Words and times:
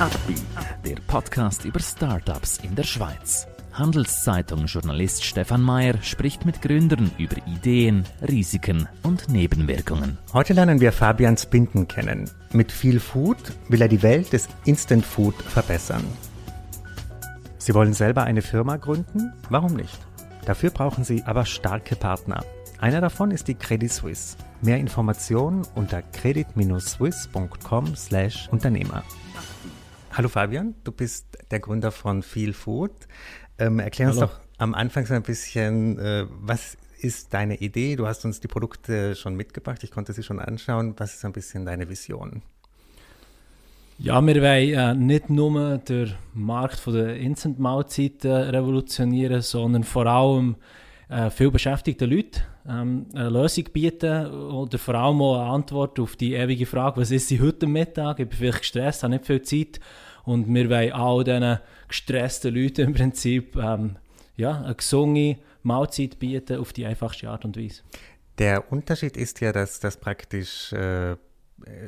Upbeat, 0.00 0.40
der 0.84 0.96
Podcast 1.08 1.64
über 1.64 1.80
Startups 1.80 2.60
in 2.62 2.76
der 2.76 2.84
Schweiz. 2.84 3.48
Handelszeitung-Journalist 3.72 5.24
Stefan 5.24 5.60
Mayer 5.60 6.00
spricht 6.02 6.46
mit 6.46 6.62
Gründern 6.62 7.10
über 7.18 7.34
Ideen, 7.48 8.04
Risiken 8.22 8.88
und 9.02 9.28
Nebenwirkungen. 9.28 10.16
Heute 10.32 10.52
lernen 10.52 10.80
wir 10.80 10.92
Fabian 10.92 11.36
Spinden 11.36 11.88
kennen. 11.88 12.30
Mit 12.52 12.70
viel 12.70 13.00
Food 13.00 13.38
will 13.68 13.82
er 13.82 13.88
die 13.88 14.04
Welt 14.04 14.32
des 14.32 14.48
Instant 14.66 15.04
Food 15.04 15.34
verbessern. 15.34 16.04
Sie 17.58 17.74
wollen 17.74 17.92
selber 17.92 18.22
eine 18.22 18.42
Firma 18.42 18.76
gründen? 18.76 19.32
Warum 19.50 19.74
nicht? 19.74 19.98
Dafür 20.44 20.70
brauchen 20.70 21.02
Sie 21.02 21.24
aber 21.24 21.44
starke 21.44 21.96
Partner. 21.96 22.44
Einer 22.78 23.00
davon 23.00 23.32
ist 23.32 23.48
die 23.48 23.56
Credit 23.56 23.92
Suisse. 23.92 24.36
Mehr 24.62 24.78
Informationen 24.78 25.66
unter 25.74 26.02
credit-swiss.com/Unternehmer. 26.02 29.02
Hallo 30.18 30.28
Fabian, 30.28 30.74
du 30.82 30.90
bist 30.90 31.38
der 31.52 31.60
Gründer 31.60 31.92
von 31.92 32.24
Feel 32.24 32.52
Food. 32.52 32.90
Ähm, 33.56 33.78
erklär 33.78 34.08
uns 34.08 34.16
Hallo. 34.16 34.26
doch 34.26 34.40
am 34.58 34.74
Anfang 34.74 35.06
so 35.06 35.14
ein 35.14 35.22
bisschen, 35.22 35.96
äh, 35.96 36.26
was 36.40 36.76
ist 36.98 37.32
deine 37.32 37.58
Idee? 37.60 37.94
Du 37.94 38.08
hast 38.08 38.24
uns 38.24 38.40
die 38.40 38.48
Produkte 38.48 39.14
schon 39.14 39.36
mitgebracht, 39.36 39.84
ich 39.84 39.92
konnte 39.92 40.12
sie 40.12 40.24
schon 40.24 40.40
anschauen. 40.40 40.94
Was 40.96 41.14
ist 41.14 41.24
ein 41.24 41.30
bisschen 41.30 41.66
deine 41.66 41.88
Vision? 41.88 42.42
Ja, 43.98 44.20
wir 44.20 44.42
wollen 44.42 44.74
äh, 44.74 44.94
nicht 44.96 45.30
nur 45.30 45.78
den 45.78 46.12
Markt 46.34 46.80
von 46.80 46.94
der 46.94 47.16
Instant-Mahlzeiten 47.18 48.32
revolutionieren, 48.32 49.40
sondern 49.40 49.84
vor 49.84 50.06
allem 50.06 50.56
äh, 51.08 51.30
viel 51.30 51.52
beschäftigte 51.52 52.06
Leute 52.06 52.40
ähm, 52.68 53.06
eine 53.14 53.30
Lösung 53.30 53.64
bieten 53.72 54.26
oder 54.26 54.78
vor 54.78 54.96
allem 54.96 55.22
auch 55.22 55.40
eine 55.40 55.50
Antwort 55.50 55.98
auf 56.00 56.16
die 56.16 56.34
ewige 56.34 56.66
Frage, 56.66 57.00
was 57.00 57.12
ist 57.12 57.28
sie 57.28 57.40
heute 57.40 57.66
am 57.66 57.72
Mittag? 57.72 58.18
Ich 58.18 58.28
bin 58.28 58.36
vielleicht 58.36 58.58
gestresst, 58.58 59.04
habe 59.04 59.14
nicht 59.14 59.26
viel 59.26 59.42
Zeit 59.42 59.80
und 60.28 60.52
wir 60.52 60.68
wollen 60.68 60.92
all 60.92 61.24
diesen 61.24 61.58
gestressten 61.88 62.54
Leuten 62.54 62.88
im 62.88 62.94
Prinzip 62.94 63.56
ähm, 63.56 63.96
ja, 64.36 64.62
eine 64.62 64.74
gesunde 64.74 65.38
Mahlzeit 65.62 66.18
bieten 66.18 66.58
auf 66.58 66.72
die 66.72 66.86
einfachste 66.86 67.30
Art 67.30 67.44
und 67.44 67.56
Weise. 67.56 67.82
Der 68.38 68.70
Unterschied 68.70 69.16
ist 69.16 69.40
ja, 69.40 69.52
dass 69.52 69.80
das 69.80 69.96
praktisch 69.96 70.72
äh, 70.72 71.16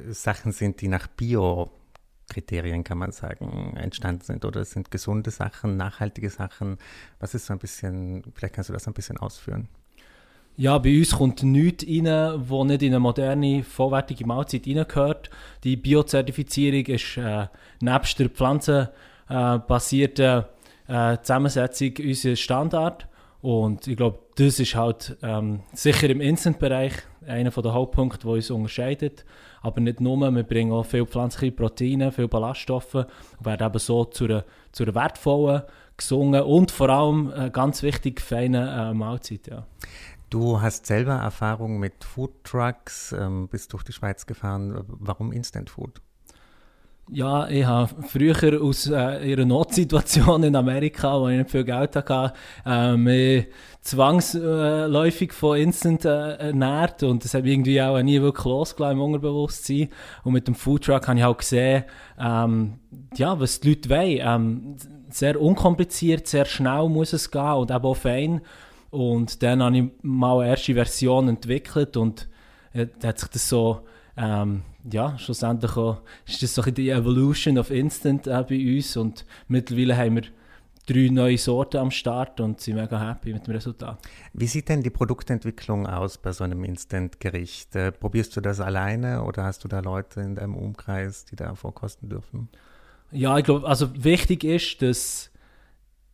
Sachen 0.08 0.52
sind, 0.52 0.80
die 0.80 0.88
nach 0.88 1.06
Bio-Kriterien, 1.06 2.82
kann 2.82 2.98
man 2.98 3.12
sagen, 3.12 3.76
entstanden 3.76 4.22
sind. 4.22 4.44
Oder 4.44 4.62
es 4.62 4.72
sind 4.72 4.90
gesunde 4.90 5.30
Sachen, 5.30 5.76
nachhaltige 5.76 6.30
Sachen. 6.30 6.78
Was 7.20 7.34
ist 7.34 7.46
so 7.46 7.52
ein 7.52 7.58
bisschen, 7.58 8.24
vielleicht 8.34 8.54
kannst 8.54 8.70
du 8.70 8.72
das 8.72 8.88
ein 8.88 8.94
bisschen 8.94 9.18
ausführen. 9.18 9.68
Ja, 10.60 10.76
bei 10.76 10.98
uns 10.98 11.12
kommt 11.12 11.42
nichts 11.42 11.86
rein, 11.86 12.48
wo 12.50 12.64
nicht 12.64 12.82
in 12.82 12.92
eine 12.92 13.00
moderne, 13.00 13.62
vollwertige 13.62 14.26
Mahlzeit 14.26 14.66
reingehört. 14.66 15.30
Die 15.64 15.78
Biozertifizierung 15.78 16.84
ist 16.84 17.16
äh, 17.16 17.46
nebst 17.80 18.18
der 18.18 18.28
pflanzenbasierten 18.28 20.44
äh, 20.86 21.16
Zusammensetzung 21.22 21.94
unser 22.00 22.36
Standard. 22.36 23.08
Und 23.40 23.86
ich 23.86 23.96
glaube, 23.96 24.18
das 24.34 24.60
ist 24.60 24.74
halt 24.74 25.16
ähm, 25.22 25.60
sicher 25.72 26.10
im 26.10 26.20
Instant-Bereich 26.20 26.92
einer 27.26 27.48
der 27.48 27.72
Hauptpunkte, 27.72 28.18
der 28.18 28.32
uns 28.32 28.50
unterscheidet. 28.50 29.24
Aber 29.62 29.80
nicht 29.80 30.02
nur, 30.02 30.30
wir 30.30 30.42
bringen 30.42 30.72
auch 30.72 30.84
viel 30.84 31.06
pflanzliche 31.06 31.52
Proteine, 31.52 32.12
viel 32.12 32.28
Ballaststoffe 32.28 32.96
und 32.96 33.06
werden 33.40 33.66
eben 33.66 33.78
so 33.78 34.04
zu 34.04 34.26
einer, 34.26 34.44
zu 34.72 34.82
einer 34.82 34.94
wertvollen, 34.94 35.62
gesungen 35.96 36.42
und 36.42 36.70
vor 36.70 36.90
allem 36.90 37.32
äh, 37.34 37.48
ganz 37.48 37.82
wichtig 37.82 38.20
feinen 38.20 38.68
äh, 38.68 38.92
Mahlzeit. 38.92 39.46
Ja. 39.46 39.64
Du 40.30 40.60
hast 40.60 40.86
selber 40.86 41.14
Erfahrung 41.14 41.80
mit 41.80 42.04
Food 42.04 42.44
Trucks, 42.44 43.12
ähm, 43.12 43.48
bist 43.48 43.72
durch 43.72 43.82
die 43.82 43.92
Schweiz 43.92 44.26
gefahren. 44.26 44.84
Warum 44.86 45.32
Instant 45.32 45.70
Food? 45.70 46.00
Ja, 47.12 47.48
ich 47.48 47.64
habe 47.64 48.04
früher 48.04 48.62
aus 48.62 48.86
äh, 48.86 49.28
ihrer 49.28 49.44
Notsituation 49.44 50.44
in 50.44 50.54
Amerika, 50.54 51.20
wo 51.20 51.26
ich 51.26 51.38
nicht 51.38 51.50
viel 51.50 51.64
Geld 51.64 51.96
hatte, 51.96 52.32
äh, 52.64 52.96
mich 52.96 53.48
zwangsläufig 53.80 55.32
von 55.32 55.58
Instant 55.58 56.04
äh, 56.04 56.34
ernährt 56.36 57.02
und 57.02 57.24
das 57.24 57.34
hat 57.34 57.42
mich 57.42 57.52
irgendwie 57.52 57.82
auch 57.82 58.00
nie 58.00 58.22
wirklich 58.22 58.44
losgelassen 58.44 58.98
im 58.98 59.02
Unterbewusstsein. 59.02 59.88
Und 60.22 60.34
mit 60.34 60.46
dem 60.46 60.54
Foodtruck 60.54 61.08
habe 61.08 61.18
ich 61.18 61.24
auch 61.24 61.36
gesehen, 61.36 61.82
ähm, 62.20 62.78
ja, 63.16 63.40
was 63.40 63.58
die 63.58 63.70
Leute 63.70 63.90
wollen. 63.90 64.18
Ähm, 64.20 64.76
sehr 65.08 65.40
unkompliziert, 65.40 66.28
sehr 66.28 66.44
schnell 66.44 66.88
muss 66.88 67.12
es 67.12 67.32
gehen 67.32 67.54
und 67.54 67.72
eben 67.72 67.84
auch 67.84 67.96
fein. 67.96 68.40
Und 68.90 69.42
dann 69.42 69.62
habe 69.62 69.78
ich 69.78 69.84
mal 70.02 70.40
eine 70.40 70.50
erste 70.50 70.74
Version 70.74 71.28
entwickelt 71.28 71.96
und 71.96 72.28
äh, 72.72 72.86
hat 73.04 73.18
sich 73.18 73.28
das 73.28 73.48
so 73.48 73.86
ähm, 74.16 74.62
ja, 74.90 75.16
schlussendlich 75.18 75.76
auch, 75.76 76.00
ist 76.26 76.42
das 76.42 76.54
so 76.54 76.62
ein 76.62 76.74
die 76.74 76.90
Evolution 76.90 77.58
of 77.58 77.70
Instant 77.70 78.26
äh, 78.26 78.44
bei 78.48 78.76
uns 78.76 78.96
und 78.96 79.24
mittlerweile 79.48 79.96
haben 79.96 80.16
wir 80.16 80.22
drei 80.86 81.08
neue 81.10 81.38
Sorten 81.38 81.76
am 81.76 81.90
Start 81.90 82.40
und 82.40 82.60
sind 82.60 82.76
mega 82.76 82.98
happy 83.00 83.32
mit 83.32 83.46
dem 83.46 83.54
Resultat. 83.54 83.98
Wie 84.32 84.46
sieht 84.46 84.68
denn 84.68 84.82
die 84.82 84.90
Produktentwicklung 84.90 85.86
aus 85.86 86.18
bei 86.18 86.32
so 86.32 86.44
einem 86.44 86.64
Instant-Gericht? 86.64 87.76
Äh, 87.76 87.92
probierst 87.92 88.36
du 88.36 88.40
das 88.40 88.60
alleine 88.60 89.22
oder 89.22 89.44
hast 89.44 89.64
du 89.64 89.68
da 89.68 89.80
Leute 89.80 90.20
in 90.20 90.34
deinem 90.34 90.56
Umkreis, 90.56 91.24
die 91.26 91.36
da 91.36 91.54
vorkosten 91.54 92.08
dürfen? 92.08 92.48
Ja, 93.12 93.38
ich 93.38 93.44
glaube, 93.44 93.66
also 93.66 93.90
wichtig 93.94 94.44
ist, 94.44 94.82
dass, 94.82 95.29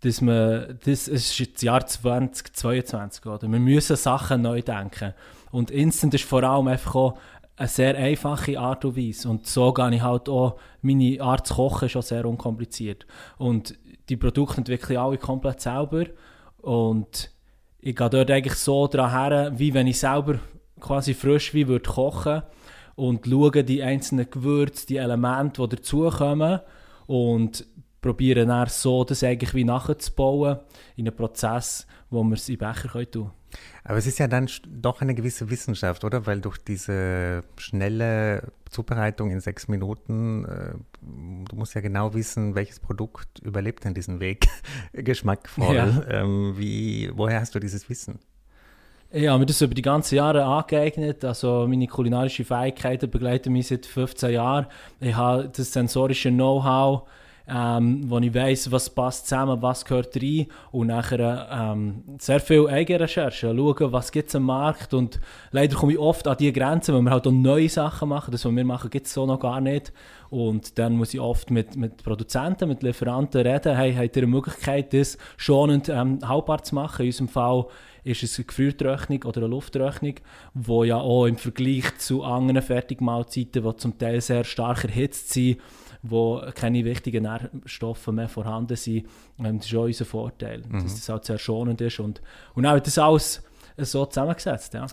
dass 0.01 0.21
man, 0.21 0.79
das 0.85 1.09
ist 1.09 1.39
jetzt 1.39 1.57
das 1.57 1.63
Jahr 1.63 1.87
2022, 1.87 3.27
oder? 3.27 3.49
Wir 3.51 3.59
müssen 3.59 3.97
Sachen 3.97 4.43
neu 4.43 4.63
denken. 4.63 5.15
Und 5.51 5.71
Instant 5.71 6.15
ist 6.15 6.25
vor 6.25 6.43
allem 6.43 6.69
einfach 6.69 6.95
auch 6.95 7.19
eine 7.57 7.69
sehr 7.69 7.97
einfache 7.97 8.59
Art 8.59 8.85
und 8.85 8.97
Weise. 8.97 9.29
Und 9.29 9.47
so 9.47 9.73
gehe 9.73 9.95
ich 9.95 10.03
halt 10.03 10.29
auch, 10.29 10.59
meine 10.83 11.21
Art 11.21 11.47
zu 11.47 11.55
kochen 11.55 11.87
ist 11.87 11.97
auch 11.97 12.03
sehr 12.03 12.27
unkompliziert. 12.27 13.07
Und 13.39 13.79
die 14.09 14.17
Produkte 14.17 14.59
entwickle 14.59 14.95
ich 14.95 15.01
alle 15.01 15.19
komplett 15.19 15.61
selber. 15.61 16.05
Und 16.59 17.31
ich 17.81 17.97
gehe 17.97 18.11
dort 18.11 18.31
eigentlich 18.31 18.59
so 18.59 18.87
dran 18.87 19.11
her, 19.11 19.53
wie 19.57 19.73
wenn 19.73 19.87
ich 19.87 19.99
selber 19.99 20.39
quasi 20.81 21.15
frisch 21.15 21.55
wie 21.55 21.69
würde 21.69 21.89
kochen 21.89 22.43
und 22.97 23.27
schaue 23.27 23.65
die 23.65 23.83
einzelnen 23.83 24.29
Gewürze, 24.31 24.87
die 24.87 24.97
Elemente, 24.97 25.67
die 25.67 25.77
dazukommen 25.77 26.61
und 27.07 27.65
probiere 28.07 28.47
dann 28.47 28.69
so 28.69 29.03
das 29.03 29.25
eigentlich 29.25 29.53
wie 29.55 29.65
nachzubauen 29.65 30.61
in 30.95 31.09
einem 31.09 31.17
Prozess, 31.17 31.87
wo 32.09 32.23
wir 32.23 32.35
es 32.35 32.49
in 32.49 32.57
Becher 32.57 32.89
können 32.89 33.11
tun 33.11 33.33
Aber 33.83 33.99
es 33.99 34.07
ist 34.07 34.21
ja 34.21 34.29
dann 34.29 34.49
doch 34.65 35.01
eine 35.01 35.15
gewisse 35.15 35.51
Wissenschaft, 35.51 36.05
oder? 36.05 36.25
Weil 36.25 36.41
durch 36.41 36.59
diese 36.59 37.43
schnelle 37.57 38.53
Zubereitung 38.71 39.33
in 39.33 39.41
sechs 39.41 39.67
Minuten, 39.67 40.45
äh, 40.45 40.75
du 41.03 41.57
musst 41.57 41.75
ja 41.75 41.81
genau 41.81 42.15
wissen, 42.15 42.55
welches 42.55 42.79
Produkt 42.79 43.41
überlebt 43.41 43.85
denn 43.85 43.95
diesen 43.95 44.21
Weg 44.21 44.47
geschmackvoll. 44.93 45.75
Ja. 45.75 46.09
Ähm, 46.09 46.55
wie, 46.57 47.11
woher 47.13 47.41
hast 47.41 47.57
du 47.57 47.59
dieses 47.59 47.89
Wissen? 47.89 48.21
Ich 49.11 49.27
habe 49.27 49.41
mir 49.41 49.47
das 49.47 49.61
über 49.63 49.75
die 49.75 49.83
ganzen 49.83 50.15
Jahre 50.15 50.45
angeeignet. 50.45 51.25
Also 51.25 51.67
meine 51.69 51.89
kulinarischen 51.89 52.45
Fähigkeiten 52.45 53.11
begleiten 53.11 53.53
mich 53.53 53.67
seit 53.67 53.85
15 53.85 54.31
Jahren. 54.31 54.67
Ich 55.01 55.15
habe 55.15 55.49
das 55.49 55.73
sensorische 55.73 56.31
Know-how, 56.31 57.09
ähm, 57.49 58.05
wo 58.09 58.19
ich 58.19 58.35
weiß, 58.35 58.73
was 58.73 58.91
passt 58.91 59.29
zusammen, 59.29 59.63
was 59.63 59.85
gehört 59.85 60.17
rein. 60.17 60.47
Und 60.73 60.89
nachher 60.89 61.49
ähm, 61.51 62.03
sehr 62.19 62.41
viel 62.41 62.69
Eigenrecherche, 62.69 63.55
schauen, 63.55 63.93
was 63.93 64.11
gibt 64.11 64.29
es 64.29 64.35
am 64.35 64.45
Markt. 64.45 64.95
Und 64.95 65.21
leider 65.53 65.77
komme 65.77 65.93
ich 65.93 65.99
oft 65.99 66.27
an 66.27 66.37
die 66.39 66.53
Grenzen, 66.53 66.95
weil 66.95 67.03
wir 67.03 67.11
halt 67.11 67.27
auch 67.27 67.33
neue 67.33 67.69
Sachen 67.69 68.09
machen. 68.09 68.33
Das, 68.33 68.45
was 68.45 68.53
wir 68.53 68.65
machen, 68.65 68.91
gibt 68.91 69.07
es 69.07 69.13
so 69.13 69.27
noch 69.27 69.41
gar 69.41 69.61
nicht 69.61 69.93
und 70.31 70.79
dann 70.79 70.97
muss 70.97 71.15
ich 71.15 71.21
oft 71.21 71.51
mit, 71.51 71.77
mit 71.77 72.03
Produzenten, 72.03 72.69
mit 72.69 72.83
Lieferanten 72.83 73.47
reden, 73.47 73.77
hey, 73.77 73.95
habt 73.95 74.17
ihr 74.17 74.23
eine 74.23 74.31
Möglichkeit, 74.31 74.93
das 74.93 75.19
schonend 75.37 75.89
ähm, 75.89 76.19
haltbar 76.27 76.63
zu 76.63 76.75
machen? 76.75 77.03
In 77.03 77.09
unserem 77.09 77.29
Fall 77.29 77.67
ist 78.05 78.23
es 78.23 78.39
eine 78.39 78.47
Gefriertrocknung 78.47 79.23
oder 79.25 79.39
eine 79.39 79.49
Lufttrocknung, 79.49 80.15
wo 80.55 80.85
ja 80.85 80.99
auch 80.99 81.27
im 81.27 81.37
Vergleich 81.37 81.97
zu 81.99 82.23
anderen 82.23 82.63
Fertigmahlzeiten, 82.63 83.63
die 83.63 83.77
zum 83.77 83.99
Teil 83.99 84.21
sehr 84.21 84.45
stark 84.45 84.85
erhitzt 84.85 85.33
sind, 85.33 85.59
wo 86.03 86.43
keine 86.55 86.85
wichtigen 86.85 87.25
Nährstoffe 87.25 88.07
mehr 88.09 88.29
vorhanden 88.29 88.77
sind, 88.77 89.07
ähm, 89.39 89.59
das 89.59 89.67
ist 89.67 89.75
auch 89.75 89.85
unser 89.85 90.05
Vorteil, 90.05 90.63
dass 90.71 90.95
das 90.95 91.09
halt 91.09 91.25
sehr 91.25 91.39
schonend 91.39 91.81
ist 91.81 92.01
und, 92.01 92.21
und 92.55 92.67
auch 92.67 92.79
das 92.79 92.99
alles 92.99 93.43
so 93.79 94.07
zusammengesetzt, 94.07 94.75
ja. 94.75 94.87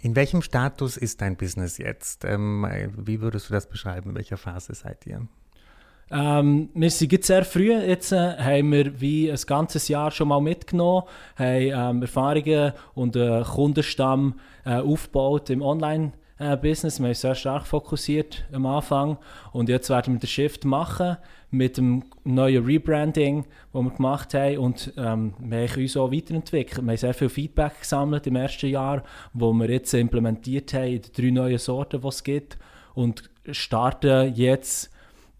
In 0.00 0.14
welchem 0.14 0.42
Status 0.42 0.96
ist 0.96 1.20
dein 1.20 1.36
Business 1.36 1.78
jetzt? 1.78 2.24
Ähm, 2.24 2.66
wie 2.96 3.20
würdest 3.20 3.48
du 3.48 3.54
das 3.54 3.68
beschreiben? 3.68 4.10
In 4.10 4.16
welcher 4.16 4.36
Phase 4.36 4.74
seid 4.74 5.06
ihr? 5.06 5.26
Ähm, 6.10 6.70
wir 6.72 6.90
sind 6.90 7.24
sehr 7.24 7.44
früh, 7.44 7.72
jetzt 7.72 8.12
äh, 8.12 8.36
haben 8.38 8.72
wir 8.72 8.98
wie 9.00 9.30
ein 9.30 9.38
ganzes 9.46 9.88
Jahr 9.88 10.10
schon 10.10 10.28
mal 10.28 10.40
mitgenommen, 10.40 11.02
haben 11.36 11.96
ähm, 11.96 12.02
Erfahrungen 12.02 12.72
und 12.94 13.16
einen 13.16 13.44
Kundenstamm 13.44 14.40
äh, 14.64 14.76
aufgebaut 14.76 15.50
im 15.50 15.60
Online-Business. 16.38 16.98
Wir 16.98 17.04
haben 17.04 17.10
uns 17.10 17.20
sehr 17.20 17.34
stark 17.34 17.66
fokussiert 17.66 18.44
am 18.52 18.66
Anfang 18.66 19.18
und 19.52 19.68
jetzt 19.68 19.90
werden 19.90 20.14
wir 20.14 20.20
den 20.20 20.28
Shift 20.28 20.64
machen 20.64 21.16
mit 21.50 21.76
dem 21.78 22.04
neuen 22.24 22.64
Rebranding, 22.64 23.44
das 23.72 23.82
wir 23.82 23.90
gemacht 23.90 24.34
haben 24.34 24.58
und 24.58 24.92
ähm, 24.96 25.34
wir 25.38 25.68
haben 25.68 25.82
uns 25.82 25.96
auch 25.96 26.12
weiterentwickelt. 26.12 26.84
Wir 26.84 26.90
haben 26.90 26.96
sehr 26.96 27.14
viel 27.14 27.28
Feedback 27.28 27.80
gesammelt 27.80 28.26
im 28.26 28.36
ersten 28.36 28.68
Jahr, 28.68 29.02
wo 29.32 29.52
wir 29.52 29.70
jetzt 29.70 29.92
implementiert 29.94 30.74
haben 30.74 30.84
in 30.84 31.02
den 31.02 31.12
drei 31.12 31.30
neuen 31.30 31.58
Sorten, 31.58 32.00
die 32.00 32.08
es 32.08 32.22
gibt 32.22 32.58
und 32.94 33.30
starten 33.50 34.34
jetzt 34.34 34.90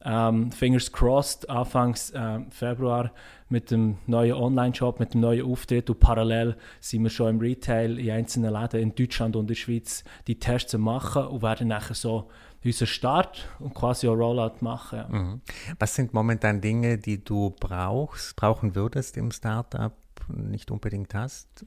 ähm, 0.04 0.52
fingers 0.52 0.92
crossed, 0.92 1.48
Anfangs 1.50 2.10
äh, 2.10 2.40
Februar 2.50 3.12
mit 3.48 3.70
dem 3.70 3.98
neuen 4.06 4.34
Online-Shop, 4.34 5.00
mit 5.00 5.14
dem 5.14 5.22
neuen 5.22 5.44
Auftritt 5.44 5.90
und 5.90 6.00
parallel 6.00 6.56
sind 6.80 7.02
wir 7.02 7.10
schon 7.10 7.30
im 7.30 7.40
Retail 7.40 7.98
in 7.98 8.10
einzelnen 8.10 8.52
Läden 8.52 8.80
in 8.80 8.94
Deutschland 8.94 9.36
und 9.36 9.42
in 9.42 9.48
der 9.48 9.54
Schweiz 9.54 10.04
die 10.26 10.38
Tests 10.38 10.76
machen 10.76 11.26
und 11.26 11.42
werden 11.42 11.68
nachher 11.68 11.94
so 11.94 12.28
unseren 12.64 12.86
Start 12.86 13.48
und 13.58 13.74
quasi 13.74 14.08
auch 14.08 14.14
Rollout 14.14 14.56
machen. 14.60 14.98
Ja. 14.98 15.08
Mhm. 15.08 15.40
Was 15.78 15.94
sind 15.94 16.12
momentan 16.12 16.60
Dinge, 16.60 16.98
die 16.98 17.22
du 17.24 17.54
brauchst, 17.58 18.36
brauchen 18.36 18.74
würdest 18.74 19.16
im 19.16 19.30
Startup, 19.30 19.94
nicht 20.28 20.70
unbedingt 20.70 21.14
hast? 21.14 21.64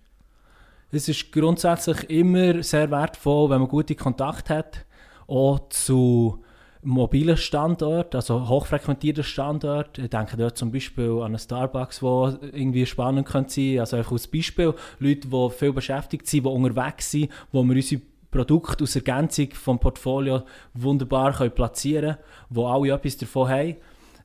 Es 0.91 1.07
ist 1.07 1.31
grundsätzlich 1.31 2.09
immer 2.09 2.61
sehr 2.63 2.91
wertvoll, 2.91 3.49
wenn 3.49 3.61
man 3.61 3.69
gute 3.69 3.95
Kontakte 3.95 4.55
hat, 4.55 4.85
auch 5.25 5.69
zu 5.69 6.43
mobilen 6.83 7.37
Standort, 7.37 8.15
also 8.15 8.47
hochfrequentierter 8.47 9.23
Standort. 9.23 9.97
Ich 9.97 10.09
denke 10.09 10.37
dort 10.37 10.57
zum 10.57 10.71
Beispiel 10.71 11.11
an 11.19 11.25
einen 11.25 11.39
Starbucks, 11.39 12.01
wo 12.01 12.33
irgendwie 12.41 12.85
spannend 12.85 13.27
könnte 13.27 13.51
sein. 13.51 13.79
Also 13.79 13.97
einfach 13.97 14.13
als 14.13 14.27
Beispiel 14.27 14.73
Leute, 14.99 15.27
die 15.27 15.49
viel 15.51 15.73
beschäftigt 15.73 16.27
sind, 16.27 16.45
die 16.45 16.49
unterwegs 16.49 17.11
sind, 17.11 17.31
wo 17.51 17.63
wir 17.63 17.75
unsere 17.75 18.01
Produkte 18.31 18.83
aus 18.83 18.95
Ergänzung 18.95 19.49
vom 19.51 19.79
Portfolio 19.79 20.43
wunderbar 20.73 21.33
können 21.33 21.51
platzieren 21.51 22.15
können, 22.15 22.25
wo 22.49 22.67
alle 22.67 22.93
etwas 22.93 23.17
davon 23.17 23.49
haben. 23.49 23.75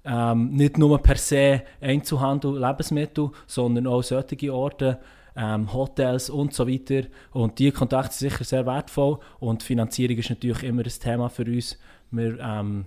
Ähm, 0.05 0.51
nicht 0.53 0.79
nur 0.79 0.99
per 1.03 1.17
se 1.17 1.63
Einzelhandel, 1.81 2.61
Lebensmittel, 2.61 3.31
sondern 3.47 3.89
auch 3.89 4.03
solche 4.03 4.55
Orte, 4.55 5.01
ähm, 5.37 5.73
Hotels 5.73 6.31
und 6.31 6.55
so 6.55 6.67
weiter. 6.67 7.09
Und 7.33 7.59
diese 7.59 7.73
Kontakte 7.73 8.15
sind 8.15 8.31
sicher 8.31 8.45
sehr 8.45 8.67
wertvoll 8.67 9.19
und 9.41 9.63
Finanzierung 9.63 10.17
ist 10.17 10.31
natürlich 10.31 10.63
immer 10.63 10.83
ein 10.83 10.89
Thema 10.89 11.29
für 11.29 11.45
uns. 11.45 11.77
Wir 12.11 12.39
ähm, 12.41 12.87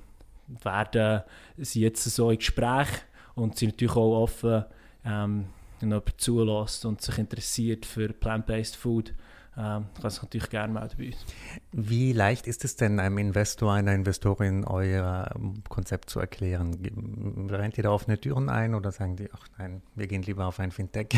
werden 0.63 1.21
sind 1.57 1.81
jetzt 1.81 2.03
so 2.03 2.31
in 2.31 2.37
Gespräch 2.37 2.87
und 3.35 3.57
sind 3.57 3.73
natürlich 3.73 3.95
auch 3.95 4.23
offen, 4.23 4.65
ähm, 5.05 5.45
wenn 5.79 5.89
jemand 5.89 6.19
zulässt 6.19 6.85
und 6.85 7.01
sich 7.01 7.17
interessiert 7.17 7.85
für 7.85 8.09
Plant-Based 8.09 8.75
Food, 8.75 9.13
ähm, 9.57 9.87
kann 9.99 10.09
sich 10.09 10.21
natürlich 10.21 10.49
gerne 10.49 10.73
melden 10.73 10.95
bei 10.97 11.07
uns. 11.07 11.25
Wie 11.71 12.13
leicht 12.13 12.47
ist 12.47 12.63
es 12.63 12.75
denn 12.75 12.99
einem 12.99 13.17
Investor, 13.17 13.73
einer 13.73 13.93
Investorin 13.93 14.63
euer 14.63 15.29
Konzept 15.67 16.09
zu 16.09 16.19
erklären? 16.19 17.49
Rennt 17.49 17.77
ihr 17.77 17.83
da 17.83 17.91
offene 17.91 18.19
Türen 18.19 18.49
ein 18.49 18.73
oder 18.73 18.91
sagen 18.91 19.17
die, 19.17 19.29
ach 19.33 19.47
nein, 19.57 19.81
wir 19.95 20.07
gehen 20.07 20.21
lieber 20.21 20.45
auf 20.45 20.59
ein 20.59 20.71
Fintech? 20.71 21.09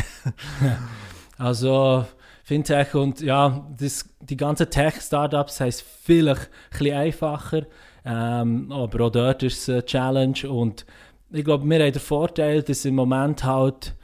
also 1.38 2.04
Fintech 2.42 2.94
und 2.94 3.20
ja, 3.20 3.68
das, 3.76 4.08
die 4.20 4.36
ganzen 4.36 4.68
Tech-Startups 4.68 5.60
heißt 5.60 5.82
vielleicht 5.82 6.42
ein 6.42 6.78
bisschen 6.78 6.96
einfacher, 6.96 7.66
ähm, 8.04 8.70
aber 8.70 9.06
auch 9.06 9.10
dort 9.10 9.42
ist 9.42 9.62
es 9.62 9.68
eine 9.68 9.84
Challenge 9.84 10.48
und 10.48 10.86
ich 11.30 11.44
glaube, 11.44 11.64
wir 11.64 11.82
haben 11.82 11.92
den 11.92 12.00
Vorteil, 12.00 12.62
dass 12.62 12.84
im 12.84 12.94
Moment 12.94 13.44
halt 13.44 13.94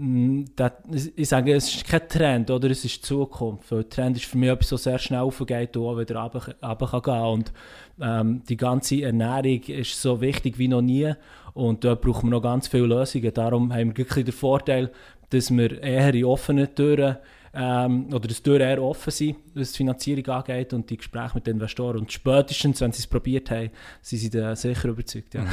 Mm, 0.00 0.44
das, 0.54 0.72
ich 1.16 1.28
sage, 1.28 1.54
es 1.54 1.74
ist 1.74 1.84
kein 1.84 2.08
Trend, 2.08 2.50
oder? 2.52 2.70
es 2.70 2.84
ist 2.84 2.98
die 2.98 3.02
Zukunft. 3.02 3.72
Weil 3.72 3.82
Trend 3.84 4.16
ist 4.16 4.26
für 4.26 4.38
mich 4.38 4.48
etwas, 4.48 4.68
das 4.68 4.84
sehr 4.84 4.98
schnell 4.98 5.20
aufgeht 5.20 5.76
und 5.76 5.86
auch 5.86 5.98
wieder 5.98 6.20
runter, 6.22 6.54
runter 6.62 7.00
kann 7.00 7.24
Und 7.24 7.52
ähm, 8.00 8.42
die 8.48 8.56
ganze 8.56 9.02
Ernährung 9.02 9.60
ist 9.64 10.00
so 10.00 10.20
wichtig 10.20 10.56
wie 10.58 10.68
noch 10.68 10.82
nie 10.82 11.12
und 11.52 11.82
dort 11.82 12.02
brauchen 12.02 12.28
wir 12.28 12.36
noch 12.36 12.42
ganz 12.42 12.68
viele 12.68 12.86
Lösungen. 12.86 13.34
Darum 13.34 13.72
haben 13.72 13.90
wir 13.90 13.96
wirklich 13.96 14.24
den 14.24 14.34
Vorteil, 14.34 14.92
dass 15.30 15.50
wir 15.50 15.82
eher 15.82 16.14
in 16.14 16.24
offenen 16.26 16.72
Türen 16.76 17.16
ähm, 17.54 18.12
oder 18.12 18.28
dass 18.28 18.42
Türen 18.42 18.62
eher 18.62 18.82
offen 18.82 19.10
sind, 19.10 19.36
was 19.54 19.72
die 19.72 19.78
Finanzierung 19.78 20.26
angeht 20.26 20.72
und 20.72 20.88
die 20.90 20.96
Gespräche 20.96 21.34
mit 21.34 21.46
den 21.46 21.54
Investoren. 21.54 21.98
Und 21.98 22.12
spätestens, 22.12 22.80
wenn 22.80 22.92
sie 22.92 23.00
es 23.00 23.06
probiert 23.06 23.50
haben, 23.50 23.70
sind 24.02 24.18
sie 24.18 24.30
dann 24.30 24.56
sicher 24.56 24.88
überzeugt. 24.88 25.34
Ja. 25.34 25.44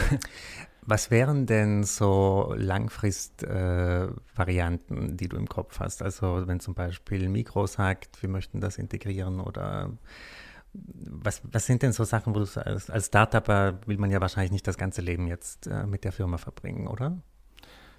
Was 0.87 1.09
wären 1.09 1.47
denn 1.47 1.83
so 1.83 2.53
Langfrist-Varianten, 2.55 5.09
äh, 5.09 5.15
die 5.15 5.27
du 5.27 5.37
im 5.37 5.49
Kopf 5.49 5.79
hast? 5.79 6.03
Also 6.03 6.43
wenn 6.45 6.59
zum 6.59 6.75
Beispiel 6.75 7.27
Mikro 7.27 7.65
sagt, 7.65 8.21
wir 8.21 8.29
möchten 8.29 8.61
das 8.61 8.77
integrieren 8.77 9.39
oder 9.39 9.89
was, 10.73 11.41
was 11.51 11.65
sind 11.65 11.81
denn 11.81 11.91
so 11.91 12.03
Sachen, 12.03 12.35
wo 12.35 12.39
du 12.39 12.61
als, 12.61 12.89
als 12.89 13.07
Startupper 13.07 13.79
will 13.85 13.97
man 13.97 14.11
ja 14.11 14.21
wahrscheinlich 14.21 14.51
nicht 14.51 14.67
das 14.67 14.77
ganze 14.77 15.01
Leben 15.01 15.27
jetzt 15.27 15.67
äh, 15.67 15.85
mit 15.87 16.03
der 16.03 16.11
Firma 16.11 16.37
verbringen, 16.37 16.87
oder? 16.87 17.17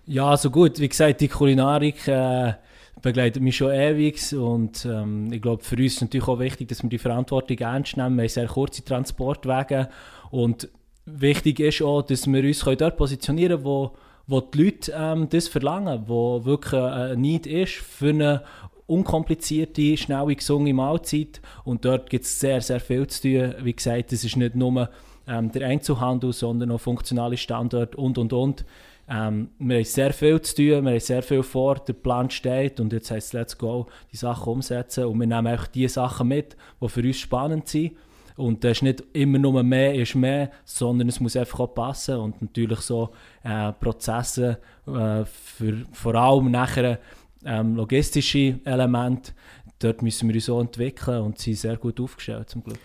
Ja, 0.04 0.30
also 0.30 0.50
gut, 0.50 0.78
wie 0.78 0.88
gesagt, 0.88 1.20
die 1.20 1.28
Kulinarik 1.28 2.06
äh, 2.06 2.54
begleitet 3.02 3.42
mich 3.42 3.56
schon 3.56 3.72
ewig 3.72 4.32
und 4.34 4.84
ähm, 4.86 5.32
ich 5.32 5.42
glaube, 5.42 5.62
für 5.62 5.76
uns 5.76 5.94
ist 5.94 6.02
natürlich 6.02 6.28
auch 6.28 6.38
wichtig, 6.38 6.68
dass 6.68 6.82
wir 6.82 6.90
die 6.90 6.98
Verantwortung 6.98 7.58
ernst 7.58 7.96
nehmen. 7.96 8.16
Wir 8.16 8.22
haben 8.22 8.28
sehr 8.28 8.46
kurze 8.46 8.84
Transportwege 8.84 9.88
und 10.30 10.68
wichtig 11.04 11.60
ist 11.60 11.82
auch, 11.82 12.02
dass 12.02 12.26
wir 12.26 12.42
uns 12.42 12.60
dort 12.60 12.96
positionieren 12.96 13.58
können, 13.58 13.64
wo, 13.64 13.92
wo 14.26 14.40
die 14.40 14.64
Leute 14.64 14.92
ähm, 14.96 15.28
das 15.28 15.48
verlangen, 15.48 16.04
wo 16.06 16.44
wirklich 16.44 16.80
ein 16.80 17.20
Need 17.20 17.46
ist 17.46 17.74
für 17.74 18.10
eine 18.10 18.42
unkomplizierte, 18.86 19.96
schnelle, 19.96 20.34
gesunde 20.34 20.72
Mahlzeit. 20.72 21.40
Und 21.64 21.84
dort 21.84 22.08
gibt 22.08 22.24
es 22.24 22.38
sehr, 22.38 22.60
sehr 22.60 22.80
viel 22.80 23.06
zu 23.06 23.22
tun. 23.22 23.54
Wie 23.62 23.72
gesagt, 23.72 24.12
es 24.12 24.24
ist 24.24 24.36
nicht 24.36 24.54
nur 24.54 24.88
ähm, 25.26 25.50
der 25.52 25.66
Einzelhandel, 25.68 26.32
sondern 26.32 26.70
auch 26.70 26.80
funktionale 26.80 27.36
Standorte 27.36 27.96
und, 27.96 28.18
und, 28.18 28.32
und. 28.32 28.64
Ähm, 29.08 29.50
wir 29.58 29.76
haben 29.76 29.84
sehr 29.84 30.12
viel 30.12 30.40
zu 30.40 30.56
tun, 30.56 30.84
wir 30.84 30.92
haben 30.92 31.00
sehr 31.00 31.22
viel 31.22 31.42
vor, 31.42 31.76
der 31.76 31.92
Plan 31.92 32.28
steht 32.30 32.80
und 32.80 32.92
jetzt 32.92 33.10
heißt 33.10 33.28
es 33.28 33.32
«Let's 33.32 33.58
go», 33.58 33.86
die 34.12 34.16
Sachen 34.16 34.52
umsetzen 34.52 35.04
und 35.04 35.20
wir 35.20 35.26
nehmen 35.26 35.58
auch 35.58 35.66
die 35.68 35.86
Sachen 35.86 36.28
mit, 36.28 36.56
die 36.80 36.88
für 36.88 37.02
uns 37.02 37.18
spannend 37.18 37.68
sind 37.68 37.92
und 38.36 38.64
das 38.64 38.78
ist 38.78 38.82
nicht 38.82 39.02
immer 39.14 39.38
nur 39.38 39.62
mehr 39.62 39.94
ist 39.94 40.14
mehr, 40.14 40.50
sondern 40.64 41.08
es 41.08 41.20
muss 41.20 41.36
einfach 41.36 41.60
auch 41.60 41.74
passen. 41.74 42.16
Und 42.16 42.42
natürlich 42.42 42.80
so 42.80 43.10
äh, 43.42 43.72
Prozesse 43.72 44.58
äh, 44.86 45.24
für 45.24 45.84
vor 45.92 46.14
allem 46.14 46.50
nachher 46.50 46.98
ähm, 47.44 47.76
logistische 47.76 48.60
Elemente, 48.64 49.32
dort 49.78 50.02
müssen 50.02 50.28
wir 50.28 50.34
uns 50.34 50.44
so 50.44 50.60
entwickeln 50.60 51.22
und 51.22 51.38
sind 51.38 51.56
sehr 51.56 51.76
gut 51.76 52.00
aufgestellt 52.00 52.50
zum 52.50 52.62
Glück. 52.62 52.78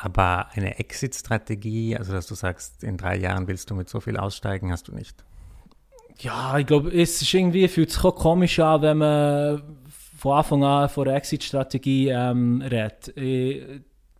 Aber 0.00 0.48
eine 0.54 0.78
Exit-Strategie, 0.78 1.96
also 1.96 2.12
dass 2.12 2.26
du 2.26 2.34
sagst, 2.34 2.82
in 2.82 2.96
drei 2.96 3.16
Jahren 3.16 3.46
willst 3.46 3.70
du 3.70 3.74
mit 3.74 3.88
so 3.88 4.00
viel 4.00 4.16
aussteigen, 4.16 4.72
hast 4.72 4.88
du 4.88 4.94
nicht? 4.94 5.24
Ja, 6.18 6.58
ich 6.58 6.66
glaube, 6.66 6.90
es 6.90 7.20
ist 7.22 7.32
irgendwie, 7.32 7.68
fühlt 7.68 7.90
sich 7.90 8.04
auch 8.04 8.14
komisch 8.14 8.58
an, 8.58 8.82
wenn 8.82 8.98
man 8.98 9.62
von 10.18 10.38
Anfang 10.38 10.64
an 10.64 10.88
von 10.88 11.06
einer 11.06 11.16
Exit-Strategie 11.16 12.08
ähm, 12.08 12.62
redet. 12.62 13.16
Ich, 13.16 13.62